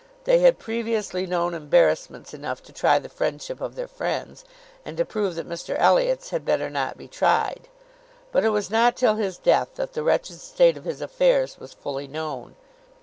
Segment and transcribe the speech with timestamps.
[0.23, 4.43] They had previously known embarrassments enough to try the friendship of their friends,
[4.83, 7.67] and to prove that Mr Elliot's had better not be tried;
[8.31, 11.71] but it was not till his death that the wretched state of his affairs was
[11.73, 12.55] fully known.